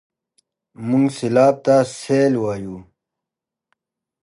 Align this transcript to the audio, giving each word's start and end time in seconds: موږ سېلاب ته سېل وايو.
موږ 0.87 1.05
سېلاب 1.17 1.55
ته 1.65 1.75
سېل 1.99 2.33
وايو. 2.43 2.77